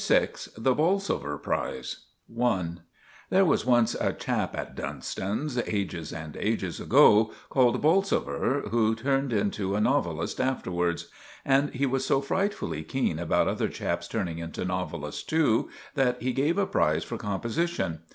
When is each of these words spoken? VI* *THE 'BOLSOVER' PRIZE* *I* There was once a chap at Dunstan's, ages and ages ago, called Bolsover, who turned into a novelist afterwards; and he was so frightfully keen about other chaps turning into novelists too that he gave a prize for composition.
VI* 0.07 0.29
*THE 0.57 0.73
'BOLSOVER' 0.73 1.37
PRIZE* 1.37 1.97
*I* 2.43 2.67
There 3.29 3.45
was 3.45 3.67
once 3.67 3.93
a 3.93 4.13
chap 4.13 4.57
at 4.57 4.73
Dunstan's, 4.73 5.59
ages 5.67 6.11
and 6.11 6.35
ages 6.37 6.79
ago, 6.79 7.31
called 7.51 7.83
Bolsover, 7.83 8.61
who 8.71 8.95
turned 8.95 9.31
into 9.31 9.75
a 9.75 9.79
novelist 9.79 10.41
afterwards; 10.41 11.07
and 11.45 11.69
he 11.75 11.85
was 11.85 12.03
so 12.03 12.19
frightfully 12.19 12.81
keen 12.83 13.19
about 13.19 13.47
other 13.47 13.69
chaps 13.69 14.07
turning 14.07 14.39
into 14.39 14.65
novelists 14.65 15.21
too 15.21 15.69
that 15.93 16.19
he 16.19 16.33
gave 16.33 16.57
a 16.57 16.65
prize 16.65 17.03
for 17.03 17.17
composition. 17.19 17.99